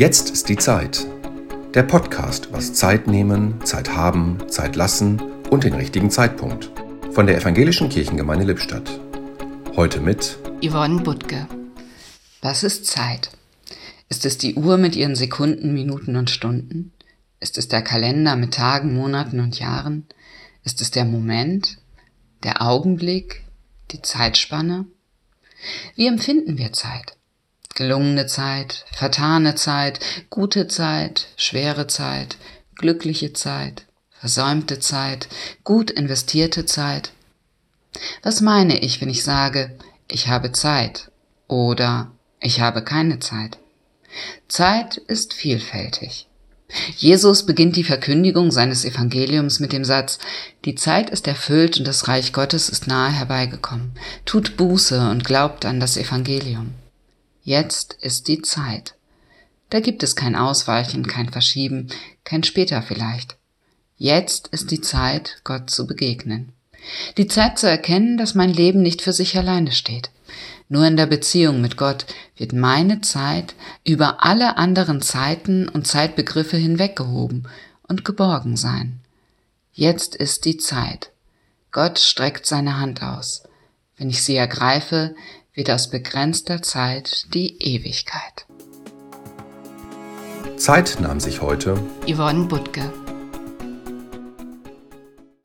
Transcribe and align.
Jetzt 0.00 0.30
ist 0.30 0.48
die 0.48 0.56
Zeit. 0.56 1.06
Der 1.74 1.82
Podcast 1.82 2.50
was 2.52 2.72
Zeit 2.72 3.06
nehmen, 3.06 3.62
Zeit 3.66 3.90
haben, 3.90 4.38
Zeit 4.48 4.74
lassen 4.74 5.20
und 5.50 5.64
den 5.64 5.74
richtigen 5.74 6.10
Zeitpunkt. 6.10 6.72
Von 7.12 7.26
der 7.26 7.36
Evangelischen 7.36 7.90
Kirchengemeinde 7.90 8.46
Lippstadt. 8.46 8.98
Heute 9.76 10.00
mit 10.00 10.38
Yvonne 10.64 11.02
Butke. 11.02 11.46
Was 12.40 12.62
ist 12.62 12.86
Zeit? 12.86 13.30
Ist 14.08 14.24
es 14.24 14.38
die 14.38 14.54
Uhr 14.54 14.78
mit 14.78 14.96
ihren 14.96 15.16
Sekunden, 15.16 15.74
Minuten 15.74 16.16
und 16.16 16.30
Stunden? 16.30 16.94
Ist 17.38 17.58
es 17.58 17.68
der 17.68 17.82
Kalender 17.82 18.36
mit 18.36 18.54
Tagen, 18.54 18.94
Monaten 18.94 19.38
und 19.38 19.58
Jahren? 19.58 20.06
Ist 20.64 20.80
es 20.80 20.90
der 20.90 21.04
Moment, 21.04 21.76
der 22.42 22.62
Augenblick, 22.62 23.44
die 23.90 24.00
Zeitspanne? 24.00 24.86
Wie 25.94 26.06
empfinden 26.06 26.56
wir 26.56 26.72
Zeit? 26.72 27.18
Gelungene 27.80 28.26
Zeit, 28.26 28.84
vertane 28.92 29.54
Zeit, 29.54 30.00
gute 30.28 30.68
Zeit, 30.68 31.28
schwere 31.36 31.86
Zeit, 31.86 32.36
glückliche 32.74 33.32
Zeit, 33.32 33.86
versäumte 34.10 34.80
Zeit, 34.80 35.28
gut 35.64 35.90
investierte 35.90 36.66
Zeit. 36.66 37.12
Was 38.22 38.42
meine 38.42 38.78
ich, 38.80 39.00
wenn 39.00 39.08
ich 39.08 39.24
sage, 39.24 39.78
ich 40.10 40.28
habe 40.28 40.52
Zeit 40.52 41.10
oder 41.48 42.12
ich 42.38 42.60
habe 42.60 42.84
keine 42.84 43.18
Zeit? 43.18 43.56
Zeit 44.46 44.98
ist 44.98 45.32
vielfältig. 45.32 46.26
Jesus 46.98 47.46
beginnt 47.46 47.76
die 47.76 47.84
Verkündigung 47.84 48.50
seines 48.50 48.84
Evangeliums 48.84 49.58
mit 49.58 49.72
dem 49.72 49.86
Satz, 49.86 50.18
die 50.66 50.74
Zeit 50.74 51.08
ist 51.08 51.26
erfüllt 51.26 51.78
und 51.78 51.88
das 51.88 52.08
Reich 52.08 52.34
Gottes 52.34 52.68
ist 52.68 52.88
nahe 52.88 53.10
herbeigekommen. 53.10 53.92
Tut 54.26 54.58
Buße 54.58 55.08
und 55.08 55.24
glaubt 55.24 55.64
an 55.64 55.80
das 55.80 55.96
Evangelium. 55.96 56.74
Jetzt 57.42 57.96
ist 58.00 58.28
die 58.28 58.42
Zeit. 58.42 58.94
Da 59.70 59.80
gibt 59.80 60.02
es 60.02 60.16
kein 60.16 60.36
Ausweichen, 60.36 61.06
kein 61.06 61.30
Verschieben, 61.30 61.88
kein 62.24 62.42
später 62.42 62.82
vielleicht. 62.82 63.36
Jetzt 63.96 64.48
ist 64.48 64.70
die 64.70 64.80
Zeit, 64.80 65.40
Gott 65.44 65.70
zu 65.70 65.86
begegnen. 65.86 66.52
Die 67.16 67.28
Zeit 67.28 67.58
zu 67.58 67.68
erkennen, 67.68 68.16
dass 68.16 68.34
mein 68.34 68.52
Leben 68.52 68.82
nicht 68.82 69.02
für 69.02 69.12
sich 69.12 69.36
alleine 69.36 69.72
steht. 69.72 70.10
Nur 70.68 70.86
in 70.86 70.96
der 70.96 71.06
Beziehung 71.06 71.60
mit 71.60 71.76
Gott 71.76 72.06
wird 72.36 72.52
meine 72.52 73.00
Zeit 73.00 73.54
über 73.84 74.24
alle 74.24 74.56
anderen 74.56 75.02
Zeiten 75.02 75.68
und 75.68 75.86
Zeitbegriffe 75.86 76.56
hinweggehoben 76.56 77.48
und 77.82 78.04
geborgen 78.04 78.56
sein. 78.56 79.00
Jetzt 79.72 80.14
ist 80.14 80.44
die 80.44 80.56
Zeit. 80.56 81.10
Gott 81.72 81.98
streckt 81.98 82.46
seine 82.46 82.78
Hand 82.78 83.02
aus. 83.02 83.42
Wenn 83.96 84.10
ich 84.10 84.22
sie 84.22 84.36
ergreife, 84.36 85.14
wird 85.54 85.70
aus 85.70 85.90
begrenzter 85.90 86.62
Zeit 86.62 87.26
die 87.34 87.62
Ewigkeit. 87.62 88.46
Zeit 90.56 90.98
nahm 91.00 91.20
sich 91.20 91.40
heute 91.40 91.78
Yvonne 92.06 92.44
Butke. 92.44 92.92